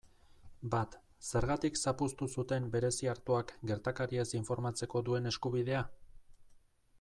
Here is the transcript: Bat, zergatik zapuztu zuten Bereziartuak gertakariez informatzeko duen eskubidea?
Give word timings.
Bat, 0.75 0.95
zergatik 1.31 1.77
zapuztu 1.83 2.27
zuten 2.37 2.65
Bereziartuak 2.77 3.53
gertakariez 3.73 4.27
informatzeko 4.41 5.03
duen 5.11 5.33
eskubidea? 5.35 5.85